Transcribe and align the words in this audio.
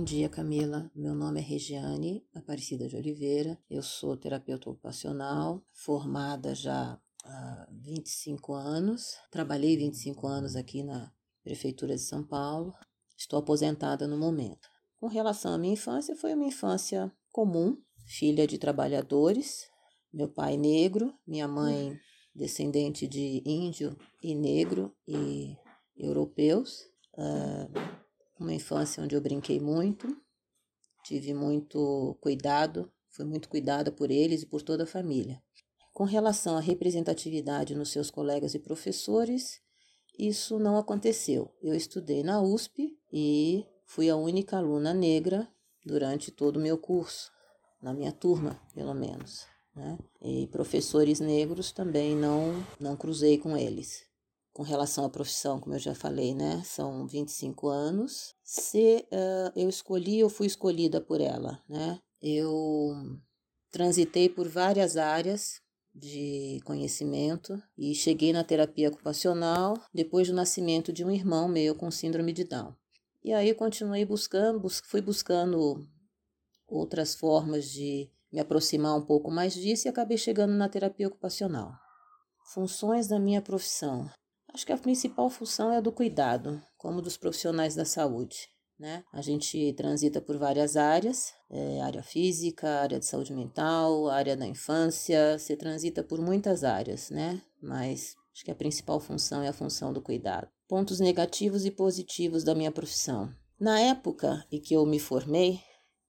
Bom 0.00 0.04
dia, 0.04 0.30
Camila. 0.30 0.90
Meu 0.96 1.14
nome 1.14 1.40
é 1.40 1.42
Regiane 1.42 2.26
Aparecida 2.34 2.88
de 2.88 2.96
Oliveira. 2.96 3.58
Eu 3.68 3.82
sou 3.82 4.16
terapeuta 4.16 4.70
ocupacional, 4.70 5.62
formada 5.74 6.54
já 6.54 6.98
há 7.22 7.68
25 7.70 8.54
anos. 8.54 9.18
Trabalhei 9.30 9.76
25 9.76 10.26
anos 10.26 10.56
aqui 10.56 10.82
na 10.82 11.12
Prefeitura 11.44 11.94
de 11.94 12.00
São 12.00 12.24
Paulo. 12.24 12.72
Estou 13.14 13.40
aposentada 13.40 14.08
no 14.08 14.16
momento. 14.16 14.70
Com 14.98 15.06
relação 15.06 15.52
à 15.52 15.58
minha 15.58 15.74
infância, 15.74 16.16
foi 16.16 16.32
uma 16.32 16.46
infância 16.46 17.12
comum, 17.30 17.76
filha 18.06 18.46
de 18.46 18.56
trabalhadores, 18.56 19.68
meu 20.10 20.30
pai 20.30 20.56
negro, 20.56 21.12
minha 21.26 21.46
mãe 21.46 21.94
descendente 22.34 23.06
de 23.06 23.42
índio 23.44 23.94
e 24.22 24.34
negro 24.34 24.96
e 25.06 25.54
europeus. 25.94 26.86
Uh, 27.18 28.09
uma 28.40 28.54
infância 28.54 29.02
onde 29.02 29.14
eu 29.14 29.20
brinquei 29.20 29.60
muito, 29.60 30.16
tive 31.04 31.34
muito 31.34 32.16
cuidado, 32.20 32.90
fui 33.10 33.24
muito 33.24 33.48
cuidada 33.48 33.92
por 33.92 34.10
eles 34.10 34.42
e 34.42 34.46
por 34.46 34.62
toda 34.62 34.84
a 34.84 34.86
família. 34.86 35.42
Com 35.92 36.04
relação 36.04 36.56
à 36.56 36.60
representatividade 36.60 37.74
nos 37.74 37.90
seus 37.90 38.10
colegas 38.10 38.54
e 38.54 38.58
professores, 38.58 39.60
isso 40.18 40.58
não 40.58 40.78
aconteceu. 40.78 41.54
Eu 41.62 41.74
estudei 41.74 42.22
na 42.22 42.40
USP 42.40 42.96
e 43.12 43.66
fui 43.84 44.08
a 44.08 44.16
única 44.16 44.56
aluna 44.56 44.94
negra 44.94 45.46
durante 45.84 46.30
todo 46.30 46.56
o 46.56 46.62
meu 46.62 46.78
curso, 46.78 47.30
na 47.82 47.92
minha 47.92 48.12
turma, 48.12 48.60
pelo 48.74 48.94
menos. 48.94 49.46
Né? 49.74 49.98
E 50.22 50.46
professores 50.46 51.20
negros 51.20 51.72
também 51.72 52.16
não, 52.16 52.64
não 52.78 52.96
cruzei 52.96 53.38
com 53.38 53.56
eles 53.56 54.09
com 54.60 54.64
relação 54.64 55.06
à 55.06 55.08
profissão, 55.08 55.58
como 55.58 55.74
eu 55.74 55.78
já 55.78 55.94
falei, 55.94 56.34
né? 56.34 56.62
São 56.66 57.06
25 57.06 57.66
anos. 57.66 58.34
Se 58.44 59.06
uh, 59.10 59.50
eu 59.56 59.70
escolhi, 59.70 60.20
eu 60.20 60.28
fui 60.28 60.46
escolhida 60.46 61.00
por 61.00 61.18
ela, 61.18 61.64
né? 61.66 61.98
Eu 62.20 62.94
transitei 63.70 64.28
por 64.28 64.46
várias 64.46 64.98
áreas 64.98 65.62
de 65.94 66.60
conhecimento 66.66 67.58
e 67.74 67.94
cheguei 67.94 68.34
na 68.34 68.44
terapia 68.44 68.90
ocupacional 68.90 69.72
depois 69.94 70.28
do 70.28 70.34
nascimento 70.34 70.92
de 70.92 71.06
um 71.06 71.10
irmão 71.10 71.48
meu 71.48 71.74
com 71.74 71.90
síndrome 71.90 72.30
de 72.30 72.44
Down. 72.44 72.76
E 73.24 73.32
aí 73.32 73.54
continuei 73.54 74.04
buscando, 74.04 74.60
bus 74.60 74.82
fui 74.84 75.00
buscando 75.00 75.88
outras 76.68 77.14
formas 77.14 77.64
de 77.70 78.10
me 78.30 78.38
aproximar 78.38 78.94
um 78.94 79.06
pouco 79.06 79.30
mais 79.30 79.54
disso 79.54 79.88
e 79.88 79.88
acabei 79.88 80.18
chegando 80.18 80.52
na 80.52 80.68
terapia 80.68 81.08
ocupacional. 81.08 81.72
Funções 82.52 83.08
da 83.08 83.18
minha 83.18 83.40
profissão. 83.40 84.10
Acho 84.52 84.66
que 84.66 84.72
a 84.72 84.78
principal 84.78 85.30
função 85.30 85.72
é 85.72 85.76
a 85.76 85.80
do 85.80 85.92
cuidado, 85.92 86.62
como 86.76 87.00
dos 87.00 87.16
profissionais 87.16 87.74
da 87.74 87.84
saúde. 87.84 88.48
Né? 88.78 89.04
A 89.12 89.20
gente 89.20 89.74
transita 89.74 90.22
por 90.22 90.38
várias 90.38 90.74
áreas, 90.74 91.34
é, 91.50 91.82
área 91.82 92.02
física, 92.02 92.80
área 92.80 92.98
de 92.98 93.04
saúde 93.04 93.32
mental, 93.34 94.08
área 94.08 94.34
da 94.34 94.46
infância, 94.46 95.38
você 95.38 95.54
transita 95.54 96.02
por 96.02 96.18
muitas 96.18 96.64
áreas, 96.64 97.10
né? 97.10 97.42
Mas 97.62 98.14
acho 98.32 98.42
que 98.42 98.50
a 98.50 98.54
principal 98.54 98.98
função 98.98 99.42
é 99.42 99.48
a 99.48 99.52
função 99.52 99.92
do 99.92 100.00
cuidado. 100.00 100.48
Pontos 100.66 100.98
negativos 100.98 101.66
e 101.66 101.70
positivos 101.70 102.42
da 102.42 102.54
minha 102.54 102.72
profissão. 102.72 103.30
Na 103.60 103.78
época 103.78 104.46
em 104.50 104.58
que 104.58 104.72
eu 104.72 104.86
me 104.86 104.98
formei, 104.98 105.60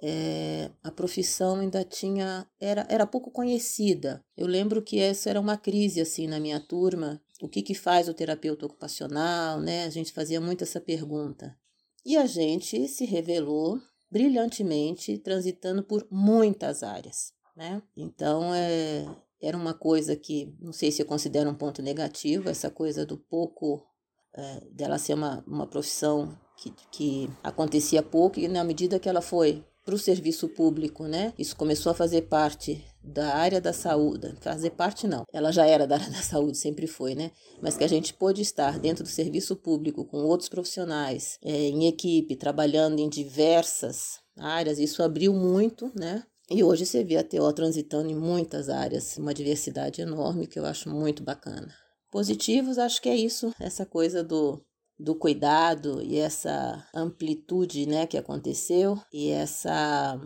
é, 0.00 0.70
a 0.82 0.90
profissão 0.90 1.56
ainda 1.56 1.82
tinha 1.84 2.46
era, 2.60 2.86
era 2.88 3.06
pouco 3.06 3.30
conhecida. 3.30 4.22
Eu 4.36 4.46
lembro 4.46 4.82
que 4.82 5.00
essa 5.00 5.28
era 5.30 5.40
uma 5.40 5.56
crise 5.56 6.00
assim 6.00 6.26
na 6.26 6.38
minha 6.38 6.60
turma. 6.60 7.20
O 7.40 7.48
que, 7.48 7.62
que 7.62 7.74
faz 7.74 8.08
o 8.08 8.14
terapeuta 8.14 8.66
ocupacional, 8.66 9.60
né? 9.60 9.84
A 9.84 9.90
gente 9.90 10.12
fazia 10.12 10.40
muito 10.40 10.64
essa 10.64 10.80
pergunta. 10.80 11.56
E 12.04 12.16
a 12.16 12.26
gente 12.26 12.88
se 12.88 13.04
revelou 13.04 13.78
brilhantemente 14.10 15.18
transitando 15.18 15.82
por 15.82 16.06
muitas 16.10 16.82
áreas, 16.82 17.32
né? 17.56 17.82
Então 17.96 18.54
é, 18.54 19.04
era 19.40 19.56
uma 19.56 19.74
coisa 19.74 20.16
que 20.16 20.56
não 20.60 20.72
sei 20.72 20.90
se 20.90 21.02
eu 21.02 21.06
considero 21.06 21.50
um 21.50 21.54
ponto 21.54 21.82
negativo 21.82 22.48
essa 22.48 22.70
coisa 22.70 23.04
do 23.04 23.18
pouco 23.18 23.86
é, 24.34 24.60
dela 24.72 24.98
ser 24.98 25.14
uma, 25.14 25.44
uma 25.46 25.66
profissão 25.66 26.38
que, 26.56 26.72
que 26.90 27.30
acontecia 27.42 28.02
pouco 28.02 28.40
e 28.40 28.48
na 28.48 28.64
medida 28.64 28.98
que 28.98 29.08
ela 29.08 29.20
foi 29.20 29.64
para 29.88 29.94
o 29.94 29.98
serviço 29.98 30.50
público, 30.50 31.06
né? 31.06 31.32
Isso 31.38 31.56
começou 31.56 31.90
a 31.92 31.94
fazer 31.94 32.28
parte 32.28 32.84
da 33.02 33.34
área 33.34 33.58
da 33.58 33.72
saúde, 33.72 34.34
fazer 34.38 34.68
parte 34.72 35.06
não, 35.06 35.24
ela 35.32 35.50
já 35.50 35.64
era 35.64 35.86
da 35.86 35.94
área 35.94 36.10
da 36.10 36.20
saúde, 36.20 36.58
sempre 36.58 36.86
foi, 36.86 37.14
né? 37.14 37.30
Mas 37.62 37.74
que 37.74 37.84
a 37.84 37.88
gente 37.88 38.12
pôde 38.12 38.42
estar 38.42 38.78
dentro 38.78 39.02
do 39.02 39.08
serviço 39.08 39.56
público 39.56 40.04
com 40.04 40.18
outros 40.18 40.50
profissionais, 40.50 41.38
é, 41.42 41.70
em 41.70 41.86
equipe, 41.86 42.36
trabalhando 42.36 42.98
em 42.98 43.08
diversas 43.08 44.18
áreas, 44.36 44.78
isso 44.78 45.02
abriu 45.02 45.32
muito, 45.32 45.90
né? 45.98 46.22
E 46.50 46.62
hoje 46.62 46.84
você 46.84 47.02
vê 47.02 47.16
a 47.16 47.24
TO 47.24 47.50
transitando 47.54 48.10
em 48.10 48.14
muitas 48.14 48.68
áreas, 48.68 49.16
uma 49.16 49.32
diversidade 49.32 50.02
enorme 50.02 50.46
que 50.46 50.58
eu 50.58 50.66
acho 50.66 50.90
muito 50.90 51.22
bacana. 51.22 51.74
Positivos, 52.10 52.76
acho 52.76 53.00
que 53.00 53.08
é 53.08 53.16
isso, 53.16 53.54
essa 53.58 53.86
coisa 53.86 54.22
do 54.22 54.62
do 54.98 55.14
cuidado 55.14 56.02
e 56.02 56.18
essa 56.18 56.84
amplitude 56.94 57.86
né, 57.86 58.06
que 58.06 58.16
aconteceu 58.16 59.00
e 59.12 59.28
essa. 59.30 60.20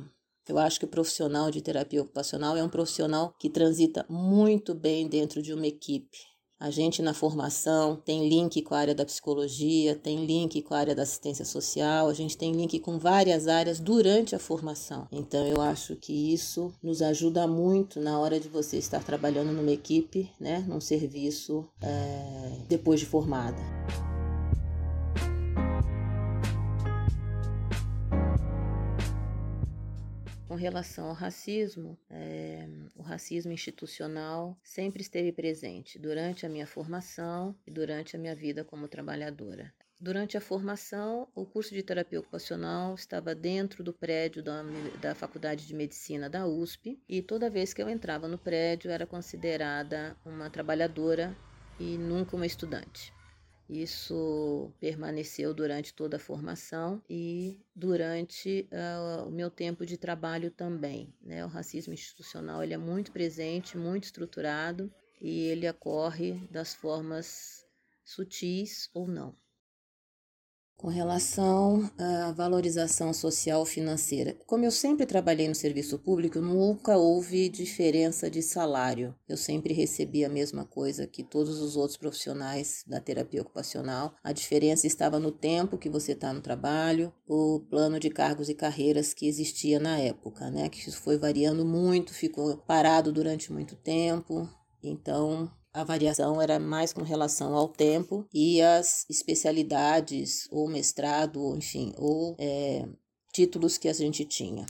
Eu 0.48 0.58
acho 0.58 0.78
que 0.80 0.84
o 0.84 0.88
profissional 0.88 1.50
de 1.50 1.62
terapia 1.62 2.02
ocupacional 2.02 2.56
é 2.56 2.64
um 2.64 2.68
profissional 2.68 3.32
que 3.38 3.48
transita 3.48 4.04
muito 4.08 4.74
bem 4.74 5.06
dentro 5.06 5.40
de 5.40 5.52
uma 5.52 5.66
equipe. 5.66 6.18
A 6.58 6.70
gente 6.70 7.02
na 7.02 7.12
formação 7.12 7.96
tem 7.96 8.28
link 8.28 8.62
com 8.62 8.72
a 8.72 8.78
área 8.78 8.94
da 8.94 9.04
psicologia, 9.04 9.96
tem 9.96 10.24
link 10.24 10.62
com 10.62 10.74
a 10.74 10.78
área 10.78 10.94
da 10.94 11.02
assistência 11.02 11.44
social, 11.44 12.08
a 12.08 12.14
gente 12.14 12.38
tem 12.38 12.52
link 12.52 12.78
com 12.78 13.00
várias 13.00 13.48
áreas 13.48 13.80
durante 13.80 14.36
a 14.36 14.38
formação. 14.38 15.08
Então 15.10 15.44
eu 15.44 15.60
acho 15.60 15.96
que 15.96 16.32
isso 16.32 16.72
nos 16.80 17.02
ajuda 17.02 17.48
muito 17.48 18.00
na 18.00 18.16
hora 18.16 18.38
de 18.38 18.48
você 18.48 18.76
estar 18.76 19.02
trabalhando 19.02 19.50
numa 19.50 19.72
equipe, 19.72 20.30
né, 20.38 20.64
num 20.68 20.80
serviço 20.80 21.68
é, 21.82 22.64
depois 22.68 23.00
de 23.00 23.06
formada. 23.06 23.58
Com 30.52 30.56
relação 30.56 31.06
ao 31.06 31.14
racismo, 31.14 31.98
é, 32.10 32.68
o 32.94 33.00
racismo 33.00 33.52
institucional 33.52 34.54
sempre 34.62 35.00
esteve 35.00 35.32
presente 35.32 35.98
durante 35.98 36.44
a 36.44 36.48
minha 36.50 36.66
formação 36.66 37.56
e 37.66 37.70
durante 37.70 38.14
a 38.14 38.18
minha 38.18 38.36
vida 38.36 38.62
como 38.62 38.86
trabalhadora. 38.86 39.72
Durante 39.98 40.36
a 40.36 40.42
formação, 40.42 41.26
o 41.34 41.46
curso 41.46 41.72
de 41.72 41.82
terapia 41.82 42.20
ocupacional 42.20 42.94
estava 42.94 43.34
dentro 43.34 43.82
do 43.82 43.94
prédio 43.94 44.42
da, 44.42 44.62
da 45.00 45.14
Faculdade 45.14 45.66
de 45.66 45.74
Medicina 45.74 46.28
da 46.28 46.46
USP 46.46 47.00
e 47.08 47.22
toda 47.22 47.48
vez 47.48 47.72
que 47.72 47.82
eu 47.82 47.88
entrava 47.88 48.28
no 48.28 48.36
prédio 48.36 48.90
era 48.90 49.06
considerada 49.06 50.14
uma 50.22 50.50
trabalhadora 50.50 51.34
e 51.80 51.96
nunca 51.96 52.36
uma 52.36 52.44
estudante. 52.44 53.10
Isso 53.72 54.70
permaneceu 54.78 55.54
durante 55.54 55.94
toda 55.94 56.18
a 56.18 56.20
formação 56.20 57.02
e 57.08 57.58
durante 57.74 58.68
uh, 58.70 59.26
o 59.26 59.30
meu 59.30 59.50
tempo 59.50 59.86
de 59.86 59.96
trabalho 59.96 60.50
também. 60.50 61.14
Né? 61.22 61.42
O 61.42 61.48
racismo 61.48 61.94
institucional 61.94 62.62
ele 62.62 62.74
é 62.74 62.78
muito 62.78 63.10
presente, 63.12 63.78
muito 63.78 64.04
estruturado 64.04 64.92
e 65.20 65.46
ele 65.46 65.66
ocorre 65.68 66.34
das 66.50 66.74
formas 66.74 67.66
sutis 68.04 68.90
ou 68.92 69.08
não 69.08 69.34
com 70.82 70.88
relação 70.88 71.88
à 71.96 72.32
valorização 72.32 73.14
social 73.14 73.64
financeira. 73.64 74.36
Como 74.44 74.64
eu 74.64 74.70
sempre 74.72 75.06
trabalhei 75.06 75.46
no 75.46 75.54
serviço 75.54 75.96
público, 75.96 76.40
nunca 76.40 76.96
houve 76.96 77.48
diferença 77.48 78.28
de 78.28 78.42
salário. 78.42 79.14
Eu 79.28 79.36
sempre 79.36 79.72
recebi 79.72 80.24
a 80.24 80.28
mesma 80.28 80.64
coisa 80.64 81.06
que 81.06 81.22
todos 81.22 81.60
os 81.60 81.76
outros 81.76 81.96
profissionais 81.96 82.82
da 82.84 83.00
terapia 83.00 83.42
ocupacional. 83.42 84.16
A 84.24 84.32
diferença 84.32 84.84
estava 84.84 85.20
no 85.20 85.30
tempo 85.30 85.78
que 85.78 85.88
você 85.88 86.12
está 86.12 86.32
no 86.32 86.40
trabalho, 86.40 87.12
o 87.28 87.60
plano 87.70 88.00
de 88.00 88.10
cargos 88.10 88.48
e 88.48 88.54
carreiras 88.54 89.14
que 89.14 89.28
existia 89.28 89.78
na 89.78 90.00
época, 90.00 90.50
né? 90.50 90.68
Que 90.68 90.80
isso 90.80 91.00
foi 91.00 91.16
variando 91.16 91.64
muito, 91.64 92.12
ficou 92.12 92.56
parado 92.56 93.12
durante 93.12 93.52
muito 93.52 93.76
tempo. 93.76 94.48
Então, 94.82 95.48
a 95.72 95.84
variação 95.84 96.40
era 96.40 96.58
mais 96.58 96.92
com 96.92 97.02
relação 97.02 97.54
ao 97.54 97.68
tempo 97.68 98.26
e 98.32 98.60
as 98.60 99.08
especialidades, 99.08 100.46
ou 100.50 100.68
mestrado, 100.68 101.56
enfim, 101.56 101.92
ou 101.96 102.36
é, 102.38 102.86
títulos 103.32 103.78
que 103.78 103.88
a 103.88 103.92
gente 103.92 104.24
tinha. 104.24 104.66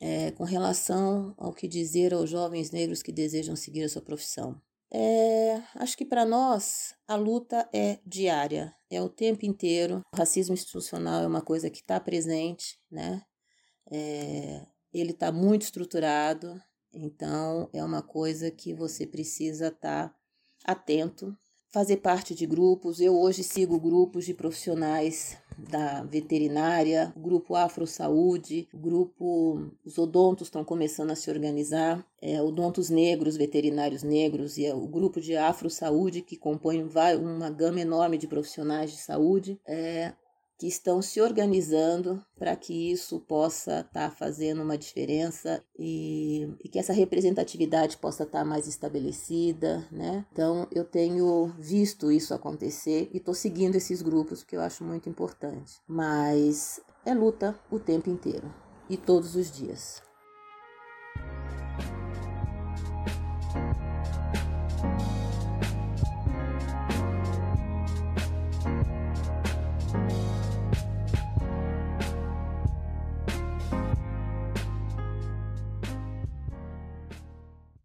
É, 0.00 0.30
com 0.30 0.44
relação 0.44 1.34
ao 1.36 1.52
que 1.52 1.66
dizer 1.66 2.14
aos 2.14 2.30
jovens 2.30 2.70
negros 2.70 3.02
que 3.02 3.10
desejam 3.10 3.56
seguir 3.56 3.82
a 3.82 3.88
sua 3.88 4.00
profissão. 4.00 4.60
É, 4.92 5.60
acho 5.74 5.96
que 5.96 6.04
para 6.04 6.24
nós 6.24 6.94
a 7.06 7.16
luta 7.16 7.68
é 7.74 7.98
diária, 8.06 8.72
é 8.88 9.02
o 9.02 9.08
tempo 9.08 9.44
inteiro. 9.44 10.02
O 10.14 10.16
racismo 10.16 10.54
institucional 10.54 11.22
é 11.22 11.26
uma 11.26 11.42
coisa 11.42 11.68
que 11.68 11.78
está 11.80 11.98
presente, 11.98 12.78
né? 12.90 13.22
É, 13.90 14.64
ele 14.92 15.10
está 15.10 15.32
muito 15.32 15.62
estruturado, 15.62 16.58
então, 16.92 17.68
é 17.72 17.82
uma 17.84 18.02
coisa 18.02 18.50
que 18.50 18.72
você 18.72 19.06
precisa 19.06 19.68
estar 19.68 20.08
tá 20.08 20.14
atento, 20.64 21.36
fazer 21.70 21.98
parte 21.98 22.34
de 22.34 22.46
grupos. 22.46 23.00
Eu 23.00 23.18
hoje 23.18 23.42
sigo 23.42 23.78
grupos 23.78 24.24
de 24.24 24.34
profissionais 24.34 25.36
da 25.58 26.02
veterinária, 26.04 27.12
o 27.16 27.20
grupo 27.20 27.54
Afro 27.54 27.86
Saúde, 27.86 28.68
grupo 28.72 29.70
os 29.84 29.98
odontos 29.98 30.46
estão 30.46 30.64
começando 30.64 31.10
a 31.10 31.16
se 31.16 31.30
organizar, 31.30 32.06
é, 32.22 32.40
odontos 32.40 32.88
negros, 32.88 33.36
veterinários 33.36 34.02
negros 34.02 34.56
e 34.56 34.66
é 34.66 34.74
o 34.74 34.86
grupo 34.86 35.20
de 35.20 35.36
Afro 35.36 35.68
Saúde 35.68 36.22
que 36.22 36.36
compõe 36.36 36.82
uma 37.16 37.50
gama 37.50 37.80
enorme 37.80 38.16
de 38.16 38.28
profissionais 38.28 38.92
de 38.92 38.98
saúde. 38.98 39.60
É, 39.66 40.12
que 40.58 40.66
estão 40.66 41.00
se 41.00 41.20
organizando 41.20 42.20
para 42.36 42.56
que 42.56 42.90
isso 42.90 43.20
possa 43.20 43.80
estar 43.80 44.10
tá 44.10 44.10
fazendo 44.10 44.60
uma 44.60 44.76
diferença 44.76 45.62
e, 45.78 46.52
e, 46.62 46.68
que 46.68 46.80
essa 46.80 46.92
representatividade 46.92 47.96
possa 47.96 48.24
estar 48.24 48.40
tá 48.40 48.44
mais 48.44 48.66
estabelecida, 48.66 49.86
né? 49.90 50.26
Então 50.32 50.66
eu 50.72 50.84
tenho 50.84 51.54
visto 51.58 52.10
isso 52.10 52.34
acontecer 52.34 53.08
e 53.12 53.18
estou 53.18 53.34
seguindo 53.34 53.76
esses 53.76 54.02
grupos 54.02 54.42
que 54.42 54.56
eu 54.56 54.60
acho 54.60 54.82
muito 54.82 55.08
importante. 55.08 55.80
Mas 55.86 56.80
é 57.06 57.14
luta 57.14 57.58
o 57.70 57.78
tempo 57.78 58.10
inteiro 58.10 58.52
e 58.90 58.96
todos 58.96 59.36
os 59.36 59.52
dias. 59.52 60.07